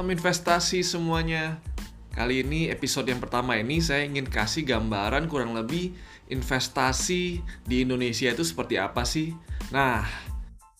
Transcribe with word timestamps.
Salam 0.00 0.16
investasi 0.16 0.80
semuanya. 0.80 1.60
Kali 2.16 2.40
ini 2.40 2.72
episode 2.72 3.12
yang 3.12 3.20
pertama 3.20 3.60
ini 3.60 3.84
saya 3.84 4.08
ingin 4.08 4.24
kasih 4.24 4.64
gambaran 4.64 5.28
kurang 5.28 5.52
lebih 5.52 5.92
investasi 6.32 7.44
di 7.68 7.84
Indonesia 7.84 8.32
itu 8.32 8.40
seperti 8.40 8.80
apa 8.80 9.04
sih. 9.04 9.36
Nah, 9.68 10.00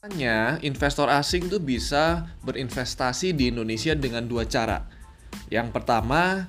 hanya 0.01 0.57
investor 0.64 1.12
asing 1.12 1.53
tuh 1.53 1.61
bisa 1.61 2.33
berinvestasi 2.48 3.37
di 3.37 3.53
Indonesia 3.53 3.93
dengan 3.93 4.25
dua 4.25 4.48
cara. 4.48 4.89
Yang 5.52 5.68
pertama, 5.77 6.48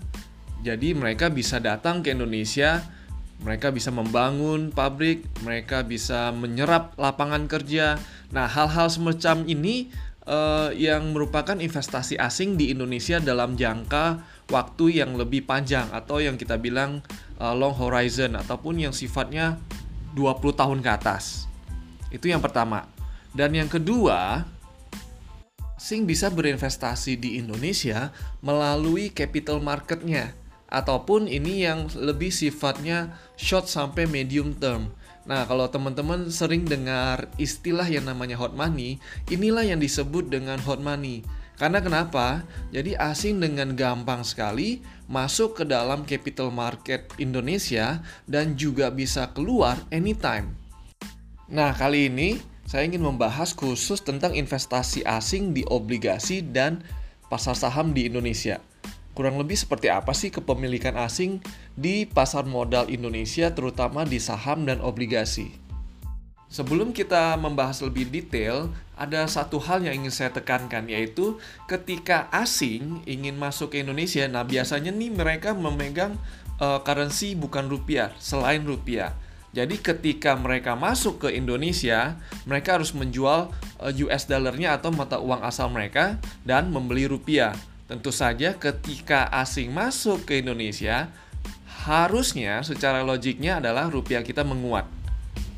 jadi 0.64 0.96
mereka 0.96 1.28
bisa 1.28 1.60
datang 1.60 2.00
ke 2.00 2.16
Indonesia, 2.16 2.88
mereka 3.44 3.76
bisa 3.76 3.92
membangun 3.92 4.72
pabrik, 4.72 5.28
mereka 5.44 5.84
bisa 5.84 6.32
menyerap 6.32 6.96
lapangan 6.96 7.52
kerja. 7.52 8.00
Nah, 8.32 8.48
hal-hal 8.48 8.88
semacam 8.88 9.44
ini 9.44 9.92
uh, 10.28 10.70
yang 10.76 11.14
merupakan 11.14 11.58
investasi 11.58 12.18
asing 12.18 12.58
di 12.60 12.74
Indonesia 12.74 13.18
dalam 13.18 13.58
jangka 13.58 14.22
waktu 14.52 15.02
yang 15.02 15.16
lebih 15.16 15.48
panjang 15.48 15.88
atau 15.90 16.20
yang 16.20 16.36
kita 16.36 16.60
bilang 16.60 17.02
uh, 17.40 17.56
long 17.56 17.74
horizon 17.74 18.36
ataupun 18.38 18.84
yang 18.84 18.94
sifatnya 18.94 19.58
20 20.14 20.60
tahun 20.60 20.80
ke 20.84 20.90
atas. 20.92 21.48
Itu 22.12 22.28
yang 22.28 22.44
pertama. 22.44 22.86
Dan 23.32 23.56
yang 23.56 23.72
kedua, 23.72 24.44
asing 25.80 26.04
bisa 26.04 26.28
berinvestasi 26.28 27.16
di 27.16 27.40
Indonesia 27.40 28.12
melalui 28.44 29.10
capital 29.10 29.64
marketnya 29.64 30.36
ataupun 30.72 31.28
ini 31.28 31.68
yang 31.68 31.92
lebih 31.96 32.32
sifatnya 32.32 33.18
short 33.36 33.68
sampai 33.68 34.08
medium 34.08 34.56
term. 34.56 34.92
Nah, 35.22 35.46
kalau 35.46 35.70
teman-teman 35.70 36.34
sering 36.34 36.66
dengar 36.66 37.30
istilah 37.38 37.86
yang 37.86 38.10
namanya 38.10 38.34
hot 38.42 38.58
money, 38.58 38.98
inilah 39.30 39.62
yang 39.62 39.78
disebut 39.78 40.34
dengan 40.34 40.58
hot 40.66 40.82
money. 40.82 41.22
Karena 41.62 41.78
kenapa? 41.78 42.42
Jadi 42.74 42.98
asing 42.98 43.38
dengan 43.38 43.78
gampang 43.78 44.26
sekali 44.26 44.82
masuk 45.06 45.62
ke 45.62 45.64
dalam 45.70 46.10
capital 46.10 46.50
market 46.50 47.06
Indonesia 47.22 48.02
dan 48.26 48.58
juga 48.58 48.90
bisa 48.90 49.30
keluar 49.30 49.78
anytime. 49.94 50.58
Nah, 51.46 51.70
kali 51.78 52.10
ini 52.10 52.42
saya 52.66 52.90
ingin 52.90 53.06
membahas 53.06 53.54
khusus 53.54 54.02
tentang 54.02 54.34
investasi 54.34 55.06
asing 55.06 55.54
di 55.54 55.62
obligasi 55.70 56.42
dan 56.42 56.82
pasar 57.30 57.54
saham 57.54 57.94
di 57.94 58.10
Indonesia. 58.10 58.58
Kurang 59.12 59.36
lebih 59.36 59.60
seperti 59.60 59.92
apa 59.92 60.16
sih 60.16 60.32
kepemilikan 60.32 60.96
asing 60.96 61.44
di 61.76 62.08
pasar 62.08 62.48
modal 62.48 62.88
Indonesia 62.88 63.52
terutama 63.52 64.08
di 64.08 64.24
saham 64.24 64.64
dan 64.64 64.80
obligasi? 64.80 65.52
Sebelum 66.52 66.92
kita 66.92 67.40
membahas 67.40 67.80
lebih 67.80 68.12
detail, 68.12 68.72
ada 69.00 69.24
satu 69.28 69.56
hal 69.56 69.88
yang 69.88 70.04
ingin 70.04 70.12
saya 70.12 70.36
tekankan 70.36 70.84
yaitu 70.92 71.40
ketika 71.64 72.28
asing 72.32 73.00
ingin 73.08 73.40
masuk 73.40 73.72
ke 73.72 73.80
Indonesia, 73.80 74.28
nah 74.28 74.44
biasanya 74.44 74.92
nih 74.92 75.16
mereka 75.16 75.56
memegang 75.56 76.20
uh, 76.60 76.84
currency 76.84 77.40
bukan 77.40 77.72
rupiah, 77.72 78.12
selain 78.20 78.68
rupiah. 78.68 79.16
Jadi 79.52 79.80
ketika 79.80 80.36
mereka 80.40 80.80
masuk 80.80 81.28
ke 81.28 81.36
Indonesia, 81.36 82.16
mereka 82.48 82.80
harus 82.80 82.96
menjual 82.96 83.52
eh, 83.84 84.04
US 84.08 84.24
dollarnya 84.24 84.80
atau 84.80 84.96
mata 84.96 85.20
uang 85.20 85.44
asal 85.44 85.68
mereka 85.68 86.16
dan 86.48 86.72
membeli 86.72 87.04
rupiah. 87.04 87.52
Tentu 87.92 88.08
saja 88.08 88.56
ketika 88.56 89.28
asing 89.36 89.68
masuk 89.76 90.24
ke 90.24 90.40
Indonesia, 90.40 91.12
harusnya 91.84 92.64
secara 92.64 93.04
logiknya 93.04 93.60
adalah 93.60 93.92
rupiah 93.92 94.24
kita 94.24 94.48
menguat. 94.48 94.88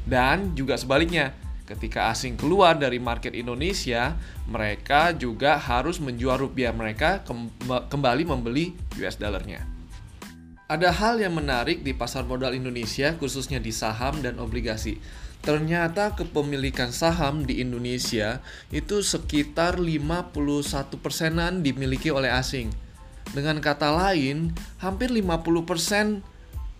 Dan 0.02 0.58
juga 0.58 0.74
sebaliknya, 0.74 1.38
ketika 1.70 2.10
asing 2.10 2.34
keluar 2.34 2.74
dari 2.74 2.98
market 2.98 3.38
Indonesia, 3.38 4.18
mereka 4.50 5.14
juga 5.14 5.62
harus 5.62 6.02
menjual 6.02 6.42
rupiah 6.42 6.74
mereka 6.74 7.22
kembali 7.94 8.26
membeli 8.26 8.74
US 8.98 9.22
dollarnya. 9.22 9.62
Ada 10.66 10.90
hal 10.90 11.22
yang 11.22 11.38
menarik 11.38 11.86
di 11.86 11.94
pasar 11.94 12.26
modal 12.26 12.58
Indonesia, 12.58 13.14
khususnya 13.14 13.62
di 13.62 13.70
saham 13.70 14.26
dan 14.26 14.42
obligasi. 14.42 14.98
Ternyata 15.44 16.16
kepemilikan 16.16 16.96
saham 16.96 17.44
di 17.44 17.60
Indonesia 17.60 18.40
itu 18.72 19.04
sekitar 19.04 19.76
51 19.76 20.32
persenan 21.04 21.60
dimiliki 21.60 22.08
oleh 22.16 22.32
asing. 22.32 22.72
Dengan 23.36 23.60
kata 23.60 23.92
lain, 23.92 24.56
hampir 24.80 25.12
50 25.12 25.68
persen 25.68 26.24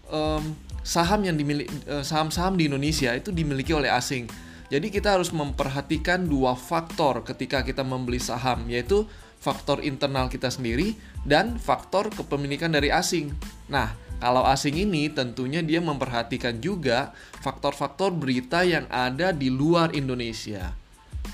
um, 0.08 0.56
saham 0.80 1.28
yang 1.28 1.36
dimiliki 1.36 1.68
uh, 1.92 2.08
saham-saham 2.08 2.56
di 2.56 2.72
Indonesia 2.72 3.12
itu 3.12 3.36
dimiliki 3.36 3.76
oleh 3.76 3.92
asing. 3.92 4.32
Jadi 4.72 4.88
kita 4.96 5.20
harus 5.20 5.36
memperhatikan 5.36 6.24
dua 6.24 6.56
faktor 6.56 7.28
ketika 7.28 7.68
kita 7.68 7.84
membeli 7.84 8.18
saham, 8.18 8.64
yaitu 8.72 9.04
faktor 9.44 9.84
internal 9.84 10.32
kita 10.32 10.48
sendiri 10.48 10.96
dan 11.28 11.60
faktor 11.60 12.08
kepemilikan 12.16 12.72
dari 12.72 12.96
asing. 12.96 13.36
Nah, 13.68 13.92
kalau 14.22 14.46
asing 14.46 14.78
ini 14.78 15.10
tentunya 15.10 15.62
dia 15.64 15.82
memperhatikan 15.82 16.60
juga 16.62 17.14
faktor-faktor 17.42 18.14
berita 18.14 18.66
yang 18.66 18.88
ada 18.92 19.34
di 19.34 19.50
luar 19.50 19.94
Indonesia. 19.96 20.74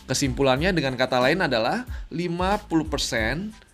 Kesimpulannya 0.09 0.73
dengan 0.73 0.97
kata 0.97 1.22
lain 1.22 1.45
adalah 1.45 1.85
50% 2.09 3.69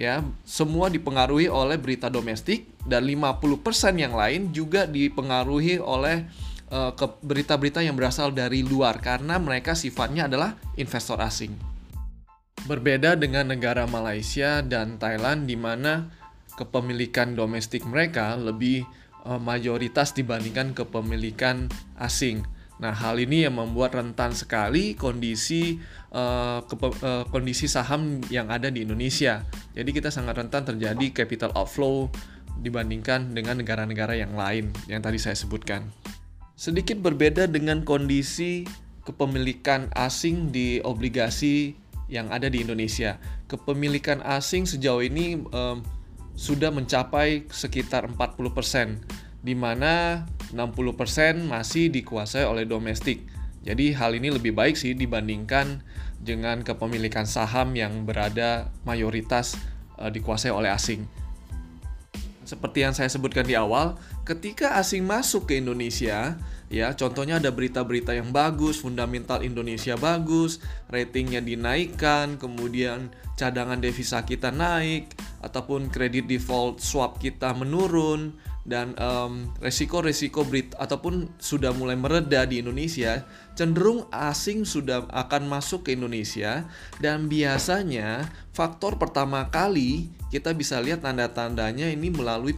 ya 0.00 0.24
semua 0.44 0.88
dipengaruhi 0.88 1.48
oleh 1.48 1.76
berita 1.76 2.08
domestik 2.08 2.68
dan 2.88 3.04
50% 3.04 4.00
yang 4.00 4.16
lain 4.16 4.48
juga 4.52 4.88
dipengaruhi 4.88 5.76
oleh 5.80 6.24
uh, 6.72 6.92
berita-berita 7.20 7.84
yang 7.84 7.98
berasal 7.98 8.32
dari 8.32 8.64
luar 8.64 8.96
karena 9.02 9.36
mereka 9.36 9.76
sifatnya 9.76 10.28
adalah 10.30 10.56
investor 10.80 11.20
asing. 11.20 11.52
Berbeda 12.64 13.16
dengan 13.16 13.48
negara 13.48 13.88
Malaysia 13.88 14.60
dan 14.60 15.00
Thailand 15.00 15.48
di 15.48 15.56
mana 15.56 16.12
kepemilikan 16.56 17.34
domestik 17.38 17.86
mereka 17.86 18.34
lebih 18.34 18.86
uh, 19.24 19.40
mayoritas 19.40 20.12
dibandingkan 20.16 20.72
kepemilikan 20.72 21.68
asing. 22.00 22.44
Nah, 22.80 22.96
hal 22.96 23.20
ini 23.20 23.44
yang 23.44 23.60
membuat 23.60 23.92
rentan 23.92 24.32
sekali 24.32 24.96
kondisi 24.96 25.76
uh, 26.16 26.64
kepe, 26.64 26.88
uh, 27.04 27.28
kondisi 27.28 27.68
saham 27.68 28.24
yang 28.32 28.48
ada 28.48 28.72
di 28.72 28.88
Indonesia. 28.88 29.44
Jadi 29.76 29.90
kita 29.92 30.08
sangat 30.08 30.40
rentan 30.40 30.64
terjadi 30.64 31.12
capital 31.12 31.52
outflow 31.52 32.08
dibandingkan 32.64 33.36
dengan 33.36 33.60
negara-negara 33.60 34.16
yang 34.16 34.32
lain 34.32 34.72
yang 34.88 35.04
tadi 35.04 35.20
saya 35.20 35.36
sebutkan. 35.36 35.92
Sedikit 36.56 37.00
berbeda 37.04 37.48
dengan 37.48 37.84
kondisi 37.84 38.64
kepemilikan 39.04 39.92
asing 39.96 40.48
di 40.48 40.80
obligasi 40.80 41.76
yang 42.08 42.32
ada 42.32 42.48
di 42.48 42.64
Indonesia. 42.64 43.16
Kepemilikan 43.48 44.24
asing 44.24 44.64
sejauh 44.64 45.04
ini 45.04 45.40
um, 45.52 45.84
sudah 46.34 46.72
mencapai 46.72 47.48
sekitar 47.50 48.08
40%, 48.08 49.00
di 49.40 49.54
mana 49.56 50.24
60% 50.52 51.46
masih 51.48 51.88
dikuasai 51.88 52.44
oleh 52.44 52.66
domestik. 52.66 53.24
Jadi 53.60 53.92
hal 53.92 54.16
ini 54.16 54.32
lebih 54.32 54.56
baik 54.56 54.76
sih 54.76 54.96
dibandingkan 54.96 55.84
dengan 56.20 56.64
kepemilikan 56.64 57.24
saham 57.28 57.76
yang 57.76 58.04
berada 58.08 58.72
mayoritas 58.88 59.56
uh, 60.00 60.08
dikuasai 60.08 60.52
oleh 60.52 60.72
asing. 60.72 61.04
Seperti 62.44 62.82
yang 62.82 62.96
saya 62.96 63.06
sebutkan 63.06 63.46
di 63.46 63.54
awal, 63.54 63.94
ketika 64.26 64.74
asing 64.80 65.06
masuk 65.06 65.46
ke 65.46 65.60
Indonesia, 65.60 66.34
ya 66.66 66.90
contohnya 66.98 67.38
ada 67.38 67.54
berita-berita 67.54 68.16
yang 68.16 68.34
bagus, 68.34 68.82
fundamental 68.82 69.44
Indonesia 69.44 69.94
bagus, 69.94 70.58
ratingnya 70.90 71.44
dinaikkan, 71.44 72.42
kemudian 72.42 73.14
cadangan 73.38 73.78
devisa 73.78 74.26
kita 74.26 74.50
naik, 74.50 75.14
ataupun 75.40 75.88
kredit 75.88 76.28
default 76.28 76.84
swap 76.84 77.16
kita 77.16 77.56
menurun 77.56 78.36
dan 78.68 78.92
um, 79.00 79.48
resiko-resiko 79.64 80.44
Brit 80.44 80.76
ataupun 80.76 81.32
sudah 81.40 81.72
mulai 81.72 81.96
mereda 81.96 82.44
di 82.44 82.60
Indonesia 82.60 83.24
cenderung 83.56 84.04
asing 84.12 84.68
sudah 84.68 85.08
akan 85.08 85.48
masuk 85.48 85.88
ke 85.88 85.96
Indonesia. 85.96 86.68
Dan 87.00 87.26
biasanya 87.26 88.28
faktor 88.52 89.00
pertama 89.00 89.48
kali 89.48 90.12
kita 90.28 90.52
bisa 90.52 90.78
lihat 90.78 91.02
tanda-tandanya 91.02 91.88
ini 91.88 92.12
melalui 92.12 92.52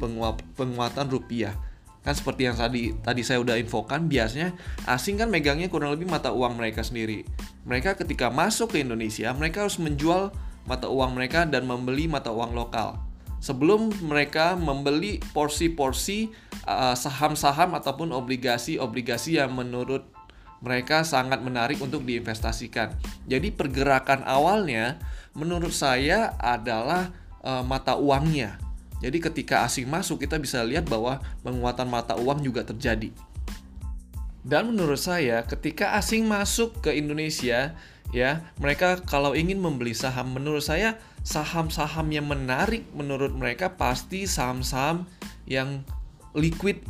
penguatan 0.59 1.07
rupiah. 1.09 1.55
Kan 2.03 2.19
seperti 2.19 2.51
yang 2.51 2.59
tadi 2.59 2.91
tadi 2.99 3.23
saya 3.23 3.39
udah 3.39 3.55
infokan 3.63 4.11
biasanya 4.11 4.51
asing 4.91 5.23
kan 5.23 5.31
megangnya 5.31 5.71
kurang 5.71 5.95
lebih 5.95 6.11
mata 6.11 6.35
uang 6.35 6.59
mereka 6.59 6.83
sendiri. 6.83 7.23
Mereka 7.63 7.95
ketika 7.95 8.27
masuk 8.27 8.75
ke 8.75 8.83
Indonesia 8.83 9.31
mereka 9.31 9.63
harus 9.63 9.79
menjual 9.79 10.35
mata 10.67 10.87
uang 10.87 11.19
mereka 11.19 11.45
dan 11.49 11.67
membeli 11.67 12.07
mata 12.07 12.31
uang 12.31 12.55
lokal. 12.55 12.99
Sebelum 13.43 13.91
mereka 14.07 14.55
membeli 14.55 15.19
porsi-porsi 15.35 16.31
uh, 16.63 16.95
saham-saham 16.95 17.75
ataupun 17.75 18.15
obligasi-obligasi 18.15 19.43
yang 19.43 19.51
menurut 19.51 20.07
mereka 20.63 21.03
sangat 21.03 21.43
menarik 21.43 21.83
untuk 21.83 22.07
diinvestasikan. 22.07 22.95
Jadi 23.27 23.51
pergerakan 23.51 24.23
awalnya 24.23 25.03
menurut 25.35 25.75
saya 25.75 26.39
adalah 26.39 27.11
uh, 27.43 27.67
mata 27.67 27.99
uangnya. 27.99 28.63
Jadi 29.03 29.19
ketika 29.19 29.67
asing 29.67 29.91
masuk 29.91 30.23
kita 30.23 30.39
bisa 30.39 30.63
lihat 30.63 30.87
bahwa 30.87 31.19
penguatan 31.43 31.91
mata 31.91 32.15
uang 32.15 32.47
juga 32.47 32.63
terjadi. 32.63 33.11
Dan 34.47 34.75
menurut 34.75 34.99
saya 34.99 35.43
ketika 35.43 35.99
asing 35.99 36.27
masuk 36.27 36.79
ke 36.83 36.95
Indonesia 36.95 37.75
ya. 38.13 38.47
Mereka 38.61 39.09
kalau 39.09 39.33
ingin 39.33 39.59
membeli 39.59 39.97
saham 39.97 40.37
menurut 40.37 40.63
saya 40.63 41.01
saham-saham 41.27 42.07
yang 42.13 42.29
menarik 42.29 42.87
menurut 42.93 43.33
mereka 43.35 43.75
pasti 43.75 44.29
saham-saham 44.29 45.09
yang 45.49 45.83
liquid 46.37 46.85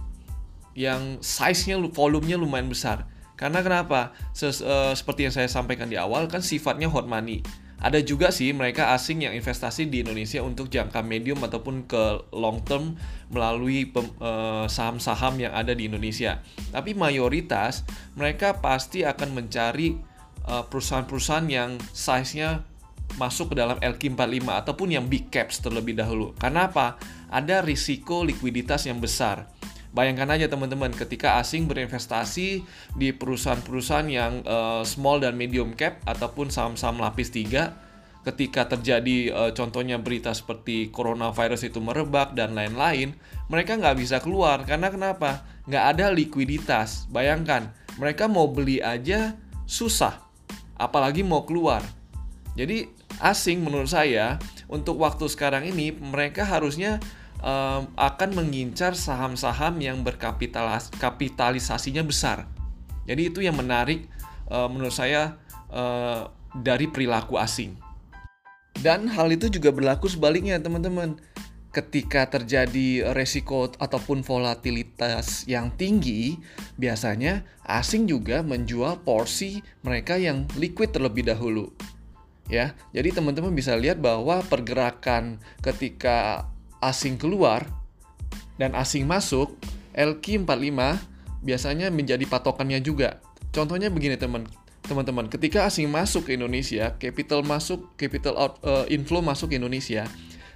yang 0.72 1.20
size-nya 1.22 1.80
volumenya 1.92 2.36
lumayan 2.36 2.68
besar. 2.68 3.08
Karena 3.36 3.60
kenapa? 3.64 4.14
Ses, 4.32 4.62
uh, 4.62 4.92
seperti 4.94 5.26
yang 5.28 5.34
saya 5.34 5.48
sampaikan 5.48 5.90
di 5.90 5.98
awal 5.98 6.28
kan 6.28 6.40
sifatnya 6.40 6.88
hot 6.88 7.08
money. 7.08 7.42
Ada 7.82 7.98
juga 7.98 8.30
sih 8.30 8.54
mereka 8.54 8.94
asing 8.94 9.26
yang 9.26 9.34
investasi 9.34 9.90
di 9.90 10.06
Indonesia 10.06 10.38
untuk 10.38 10.70
jangka 10.70 11.02
medium 11.02 11.42
ataupun 11.42 11.90
ke 11.90 12.30
long 12.30 12.62
term 12.62 12.94
melalui 13.26 13.90
eh, 13.90 14.66
saham-saham 14.70 15.42
yang 15.42 15.50
ada 15.50 15.74
di 15.74 15.90
Indonesia. 15.90 16.38
Tapi 16.70 16.94
mayoritas 16.94 17.82
mereka 18.14 18.62
pasti 18.62 19.02
akan 19.02 19.34
mencari 19.34 19.98
perusahaan-perusahaan 20.46 21.46
yang 21.46 21.78
size-nya 21.94 22.66
masuk 23.20 23.52
ke 23.52 23.54
dalam 23.60 23.76
LQ45 23.80 24.46
ataupun 24.48 24.88
yang 24.88 25.04
big 25.08 25.28
caps 25.28 25.60
terlebih 25.60 25.96
dahulu. 25.96 26.32
Karena 26.40 26.68
apa? 26.68 26.96
Ada 27.28 27.60
risiko 27.60 28.24
likuiditas 28.24 28.88
yang 28.88 29.00
besar. 29.00 29.48
Bayangkan 29.92 30.32
aja 30.32 30.48
teman-teman 30.48 30.88
ketika 30.96 31.36
asing 31.36 31.68
berinvestasi 31.68 32.64
di 32.96 33.08
perusahaan-perusahaan 33.12 34.08
yang 34.08 34.40
uh, 34.48 34.80
small 34.88 35.20
dan 35.20 35.36
medium 35.36 35.76
cap 35.76 36.00
ataupun 36.08 36.48
saham-saham 36.48 37.04
lapis 37.04 37.28
3 37.28 37.92
ketika 38.22 38.70
terjadi 38.72 39.34
uh, 39.34 39.50
contohnya 39.52 39.98
berita 39.98 40.32
seperti 40.32 40.88
coronavirus 40.94 41.68
itu 41.68 41.82
merebak 41.82 42.32
dan 42.32 42.56
lain-lain, 42.56 43.12
mereka 43.52 43.76
nggak 43.76 43.98
bisa 43.98 44.16
keluar 44.22 44.64
karena 44.64 44.88
kenapa? 44.88 45.44
Nggak 45.68 45.84
ada 45.92 46.06
likuiditas. 46.08 47.10
Bayangkan, 47.12 47.74
mereka 48.00 48.30
mau 48.30 48.48
beli 48.48 48.80
aja 48.80 49.36
susah, 49.68 50.22
apalagi 50.76 51.24
mau 51.24 51.48
keluar. 51.48 51.80
Jadi 52.52 52.84
asing 53.20 53.64
menurut 53.64 53.88
saya 53.88 54.38
untuk 54.68 55.00
waktu 55.00 55.28
sekarang 55.28 55.64
ini 55.68 55.92
mereka 55.96 56.44
harusnya 56.44 57.00
um, 57.40 57.88
akan 57.96 58.34
mengincar 58.36 58.92
saham-saham 58.92 59.80
yang 59.80 60.04
berkapitalisasinya 60.04 62.04
besar. 62.04 62.44
Jadi 63.08 63.32
itu 63.32 63.40
yang 63.42 63.56
menarik 63.58 64.06
uh, 64.52 64.68
menurut 64.68 64.94
saya 64.94 65.36
uh, 65.72 66.28
dari 66.54 66.86
perilaku 66.88 67.36
asing. 67.40 67.76
Dan 68.80 69.04
hal 69.08 69.32
itu 69.32 69.48
juga 69.52 69.68
berlaku 69.68 70.08
sebaliknya 70.08 70.56
teman-teman. 70.56 71.20
Ketika 71.72 72.28
terjadi 72.28 73.16
resiko 73.16 73.72
ataupun 73.80 74.20
volatilitas 74.20 75.48
yang 75.48 75.72
tinggi, 75.72 76.36
biasanya 76.76 77.48
asing 77.64 78.04
juga 78.04 78.44
menjual 78.44 79.00
porsi 79.00 79.64
mereka 79.80 80.20
yang 80.20 80.44
liquid 80.60 80.92
terlebih 80.92 81.24
dahulu. 81.24 81.72
Ya, 82.52 82.76
jadi 82.92 83.16
teman-teman 83.16 83.56
bisa 83.56 83.72
lihat 83.72 84.04
bahwa 84.04 84.44
pergerakan 84.44 85.40
ketika 85.64 86.44
asing 86.84 87.16
keluar 87.16 87.64
dan 88.60 88.76
asing 88.76 89.08
masuk, 89.08 89.56
LQ45 89.96 90.76
biasanya 91.40 91.88
menjadi 91.88 92.28
patokannya 92.28 92.84
juga. 92.84 93.24
Contohnya 93.48 93.88
begini 93.88 94.20
teman 94.20 94.44
teman-teman, 94.82 95.30
ketika 95.30 95.64
asing 95.64 95.88
masuk 95.88 96.28
ke 96.28 96.34
Indonesia, 96.34 96.98
capital 96.98 97.46
masuk, 97.46 97.94
capital 97.96 98.34
out, 98.34 98.58
uh, 98.66 98.84
inflow 98.90 99.22
masuk 99.22 99.54
ke 99.54 99.56
Indonesia, 99.56 100.04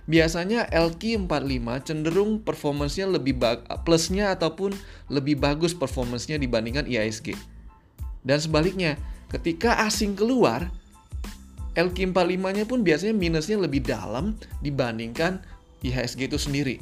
biasanya 0.06 0.70
LQ45 0.70 1.66
cenderung 1.82 2.38
performance-nya 2.42 3.10
lebih 3.10 3.38
plusnya 3.82 4.34
ataupun 4.34 4.74
lebih 5.10 5.38
bagus 5.38 5.74
performance-nya 5.74 6.38
dibandingkan 6.38 6.86
IISG. 6.86 7.34
Dan 8.26 8.38
sebaliknya, 8.38 8.98
ketika 9.30 9.82
asing 9.86 10.14
keluar, 10.18 10.70
LQ45-nya 11.76 12.64
pun 12.64 12.80
biasanya 12.80 13.14
minusnya 13.14 13.60
lebih 13.60 13.84
dalam 13.84 14.34
dibandingkan 14.64 15.44
IHSG 15.84 16.32
itu 16.32 16.40
sendiri. 16.40 16.80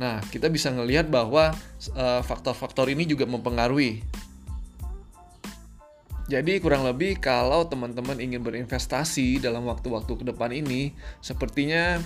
Nah, 0.00 0.22
kita 0.32 0.48
bisa 0.48 0.72
ngelihat 0.72 1.12
bahwa 1.12 1.52
eh, 1.92 2.22
faktor-faktor 2.24 2.88
uh, 2.88 2.92
ini 2.94 3.04
juga 3.04 3.28
mempengaruhi. 3.28 4.00
Jadi 6.30 6.62
kurang 6.62 6.86
lebih 6.86 7.20
kalau 7.20 7.66
teman-teman 7.68 8.16
ingin 8.16 8.40
berinvestasi 8.40 9.42
dalam 9.42 9.68
waktu-waktu 9.68 10.16
ke 10.16 10.24
depan 10.24 10.54
ini, 10.54 10.94
sepertinya 11.20 12.00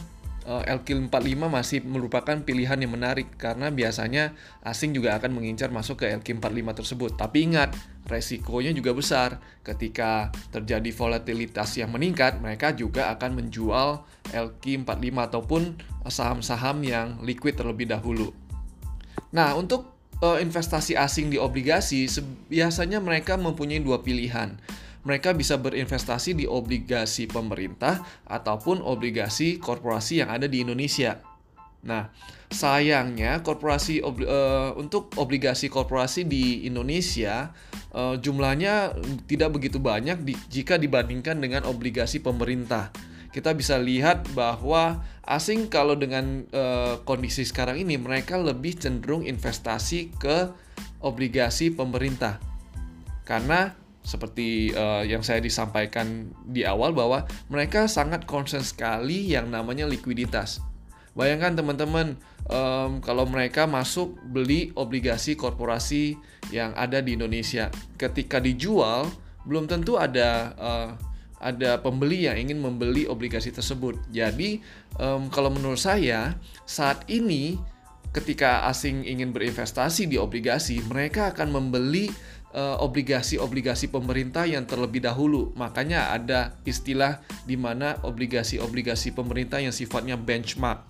eh, 0.47 0.63
LQ45 0.73 1.43
masih 1.51 1.83
merupakan 1.83 2.39
pilihan 2.41 2.79
yang 2.79 2.95
menarik 2.95 3.35
karena 3.37 3.75
biasanya 3.75 4.33
asing 4.63 4.95
juga 4.95 5.19
akan 5.19 5.35
mengincar 5.35 5.75
masuk 5.75 6.07
ke 6.07 6.15
LQ45 6.15 6.67
tersebut. 6.73 7.11
Tapi 7.19 7.51
ingat, 7.51 7.75
resikonya 8.07 8.71
juga 8.71 8.95
besar. 8.95 9.43
Ketika 9.67 10.31
terjadi 10.55 10.89
volatilitas 10.95 11.75
yang 11.77 11.91
meningkat, 11.91 12.39
mereka 12.39 12.71
juga 12.71 13.11
akan 13.19 13.43
menjual 13.43 14.07
LQ45 14.31 15.15
ataupun 15.19 15.63
saham-saham 16.07 16.81
yang 16.87 17.19
liquid 17.27 17.59
terlebih 17.59 17.91
dahulu. 17.91 18.31
Nah, 19.35 19.59
untuk 19.59 19.91
uh, 20.23 20.39
investasi 20.39 20.95
asing 20.97 21.35
di 21.35 21.37
obligasi, 21.37 22.07
biasanya 22.49 23.03
mereka 23.03 23.35
mempunyai 23.35 23.83
dua 23.83 24.01
pilihan 24.01 24.57
mereka 25.07 25.31
bisa 25.31 25.55
berinvestasi 25.55 26.35
di 26.35 26.51
obligasi 26.51 27.31
pemerintah 27.31 28.03
ataupun 28.27 28.83
obligasi 28.83 29.63
korporasi 29.63 30.27
yang 30.27 30.35
ada 30.35 30.51
di 30.51 30.67
Indonesia. 30.67 31.23
Nah, 31.87 32.11
sayangnya 32.51 33.47
korporasi 33.47 34.03
obli, 34.03 34.27
uh, 34.27 34.75
untuk 34.75 35.15
obligasi 35.15 35.71
korporasi 35.71 36.27
di 36.27 36.67
Indonesia 36.67 37.55
uh, 37.95 38.19
jumlahnya 38.19 38.99
tidak 39.31 39.55
begitu 39.55 39.79
banyak 39.79 40.27
di, 40.27 40.35
jika 40.51 40.75
dibandingkan 40.75 41.39
dengan 41.39 41.63
obligasi 41.71 42.19
pemerintah. 42.19 42.91
Kita 43.31 43.55
bisa 43.55 43.79
lihat 43.79 44.27
bahwa 44.35 45.07
asing 45.23 45.71
kalau 45.71 45.95
dengan 45.95 46.43
uh, 46.51 46.99
kondisi 47.07 47.47
sekarang 47.47 47.79
ini 47.79 47.95
mereka 47.95 48.35
lebih 48.35 48.75
cenderung 48.75 49.23
investasi 49.23 50.11
ke 50.19 50.51
obligasi 50.99 51.71
pemerintah. 51.71 52.43
Karena 53.23 53.86
seperti 54.07 54.71
uh, 54.71 55.03
yang 55.03 55.27
saya 55.27 55.43
disampaikan 55.43 56.31
di 56.47 56.63
awal 56.63 56.95
bahwa 56.95 57.27
mereka 57.51 57.91
sangat 57.91 58.23
concern 58.23 58.63
sekali 58.63 59.35
yang 59.35 59.51
namanya 59.51 59.83
likuiditas. 59.83 60.63
Bayangkan 61.19 61.59
teman-teman 61.59 62.15
um, 62.47 63.03
kalau 63.03 63.27
mereka 63.27 63.67
masuk 63.67 64.15
beli 64.31 64.71
obligasi 64.79 65.35
korporasi 65.35 66.15
yang 66.55 66.71
ada 66.79 67.03
di 67.03 67.19
Indonesia, 67.19 67.67
ketika 67.99 68.39
dijual 68.39 69.11
belum 69.43 69.67
tentu 69.67 69.99
ada 69.99 70.55
uh, 70.55 70.91
ada 71.43 71.83
pembeli 71.83 72.31
yang 72.31 72.39
ingin 72.39 72.63
membeli 72.63 73.11
obligasi 73.11 73.51
tersebut. 73.51 73.99
Jadi 74.15 74.63
um, 75.03 75.29
kalau 75.29 75.51
menurut 75.51 75.81
saya 75.81 76.39
saat 76.65 77.03
ini 77.11 77.59
ketika 78.17 78.65
asing 78.73 79.05
ingin 79.05 79.29
berinvestasi 79.37 80.09
di 80.09 80.17
obligasi, 80.17 80.81
mereka 80.89 81.37
akan 81.37 81.53
membeli 81.53 82.09
obligasi-obligasi 82.57 83.93
pemerintah 83.93 84.49
yang 84.49 84.65
terlebih 84.65 85.05
dahulu. 85.05 85.53
Makanya 85.61 86.17
ada 86.17 86.57
istilah 86.65 87.21
di 87.45 87.61
mana 87.61 88.01
obligasi-obligasi 88.01 89.13
pemerintah 89.13 89.61
yang 89.61 89.77
sifatnya 89.77 90.17
benchmark. 90.17 90.81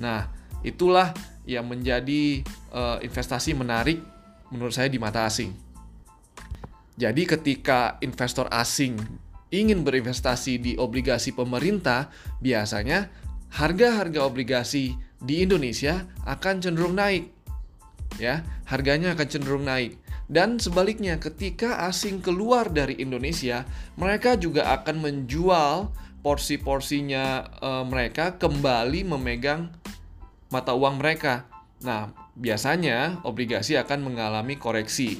Nah, 0.00 0.32
itulah 0.64 1.12
yang 1.44 1.68
menjadi 1.68 2.40
uh, 2.72 2.98
investasi 3.04 3.52
menarik 3.52 4.00
menurut 4.48 4.72
saya 4.72 4.88
di 4.88 4.96
mata 4.96 5.28
asing. 5.28 5.52
Jadi 7.00 7.24
ketika 7.24 7.96
investor 8.04 8.48
asing 8.52 8.96
ingin 9.50 9.82
berinvestasi 9.82 10.60
di 10.60 10.72
obligasi 10.76 11.32
pemerintah, 11.32 12.08
biasanya 12.38 13.08
harga-harga 13.50 14.24
obligasi 14.24 14.94
di 15.20 15.44
Indonesia 15.44 16.06
akan 16.24 16.64
cenderung 16.64 16.96
naik. 16.96 17.28
Ya, 18.18 18.42
harganya 18.68 19.16
akan 19.16 19.26
cenderung 19.28 19.64
naik. 19.64 19.96
Dan 20.30 20.62
sebaliknya, 20.62 21.18
ketika 21.18 21.90
asing 21.90 22.22
keluar 22.22 22.70
dari 22.70 22.94
Indonesia, 23.02 23.66
mereka 23.98 24.38
juga 24.38 24.70
akan 24.78 25.02
menjual 25.02 25.90
porsi-porsinya 26.22 27.50
e, 27.58 27.70
mereka 27.82 28.38
kembali 28.38 29.10
memegang 29.10 29.74
mata 30.54 30.70
uang 30.70 31.02
mereka. 31.02 31.50
Nah, 31.82 32.14
biasanya 32.38 33.18
obligasi 33.26 33.74
akan 33.74 34.06
mengalami 34.06 34.54
koreksi. 34.54 35.18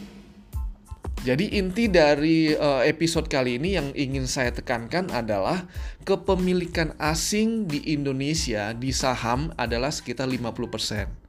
Jadi 1.27 1.59
inti 1.59 1.91
dari 1.91 2.55
e, 2.55 2.69
episode 2.87 3.27
kali 3.27 3.59
ini 3.59 3.75
yang 3.75 3.91
ingin 3.99 4.31
saya 4.31 4.55
tekankan 4.55 5.11
adalah 5.11 5.67
kepemilikan 6.07 6.95
asing 7.03 7.67
di 7.67 7.83
Indonesia 7.91 8.71
di 8.79 8.95
saham 8.95 9.51
adalah 9.59 9.91
sekitar 9.91 10.31
50%. 10.31 11.21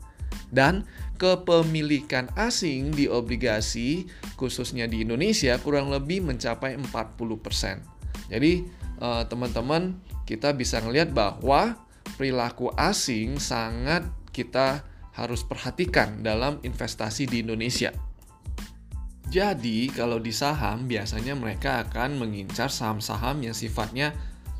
Dan 0.51 0.83
kepemilikan 1.21 2.33
asing 2.33 2.89
di 2.89 3.05
obligasi 3.05 4.09
khususnya 4.33 4.89
di 4.89 5.05
Indonesia 5.05 5.53
kurang 5.61 5.93
lebih 5.93 6.25
mencapai 6.25 6.73
40%. 6.81 8.33
Jadi 8.33 8.65
eh, 8.97 9.23
teman-teman 9.29 10.01
kita 10.25 10.57
bisa 10.57 10.81
melihat 10.81 11.13
bahwa 11.13 11.77
perilaku 12.17 12.73
asing 12.73 13.37
sangat 13.37 14.09
kita 14.33 14.81
harus 15.13 15.45
perhatikan 15.45 16.25
dalam 16.25 16.57
investasi 16.65 17.29
di 17.29 17.43
Indonesia. 17.45 17.91
Jadi, 19.31 19.87
kalau 19.95 20.19
di 20.19 20.35
saham 20.35 20.91
biasanya 20.91 21.39
mereka 21.39 21.87
akan 21.87 22.19
mengincar 22.19 22.67
saham-saham 22.67 23.39
yang 23.47 23.55
sifatnya 23.55 24.11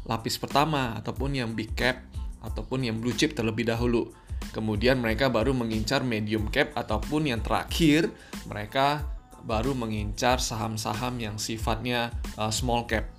lapis 0.08 0.40
pertama 0.40 0.96
ataupun 0.96 1.36
yang 1.36 1.52
big 1.52 1.76
cap 1.76 2.00
ataupun 2.40 2.88
yang 2.88 2.96
blue 3.04 3.12
chip 3.12 3.36
terlebih 3.36 3.68
dahulu. 3.68 4.16
Kemudian 4.50 5.00
mereka 5.00 5.30
baru 5.30 5.54
mengincar 5.54 6.02
medium 6.02 6.50
cap 6.50 6.74
ataupun 6.74 7.30
yang 7.30 7.40
terakhir 7.40 8.10
mereka 8.50 9.06
baru 9.46 9.74
mengincar 9.74 10.42
saham-saham 10.42 11.18
yang 11.22 11.36
sifatnya 11.38 12.14
uh, 12.36 12.50
small 12.50 12.86
cap. 12.90 13.10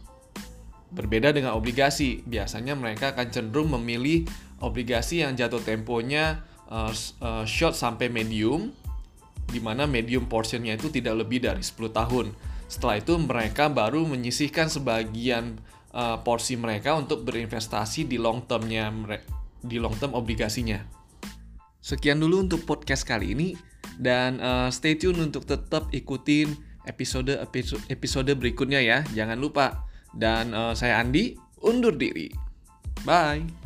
Berbeda 0.92 1.32
dengan 1.32 1.56
obligasi, 1.56 2.20
biasanya 2.28 2.76
mereka 2.76 3.16
akan 3.16 3.32
cenderung 3.32 3.72
memilih 3.80 4.28
obligasi 4.60 5.24
yang 5.24 5.32
jatuh 5.32 5.64
temponya 5.64 6.44
uh, 6.68 6.92
uh, 7.24 7.44
short 7.48 7.72
sampai 7.72 8.12
medium 8.12 8.70
di 9.48 9.58
mana 9.60 9.88
medium 9.88 10.28
portionnya 10.28 10.76
itu 10.76 10.92
tidak 10.92 11.24
lebih 11.24 11.42
dari 11.42 11.64
10 11.64 11.92
tahun. 11.92 12.26
Setelah 12.68 12.96
itu 13.00 13.16
mereka 13.20 13.68
baru 13.68 14.04
menyisihkan 14.08 14.68
sebagian 14.72 15.60
uh, 15.92 16.20
porsi 16.24 16.56
mereka 16.56 16.96
untuk 16.96 17.24
berinvestasi 17.28 18.08
di 18.08 18.16
long 18.16 18.44
termnya 18.48 18.88
di 19.60 19.76
long 19.76 19.92
term 20.00 20.16
obligasinya. 20.16 21.01
Sekian 21.82 22.22
dulu 22.22 22.46
untuk 22.46 22.62
podcast 22.62 23.02
kali 23.02 23.34
ini 23.34 23.58
dan 23.98 24.38
uh, 24.38 24.70
stay 24.70 24.94
tune 24.94 25.18
untuk 25.18 25.42
tetap 25.42 25.90
ikutin 25.90 26.54
episode 26.86 27.34
episode, 27.90 28.32
berikutnya 28.38 28.78
ya. 28.78 29.02
Jangan 29.10 29.38
lupa. 29.38 29.90
Dan 30.14 30.54
uh, 30.54 30.78
saya 30.78 31.02
Andi 31.02 31.34
undur 31.64 31.98
diri. 31.98 32.30
Bye. 33.02 33.61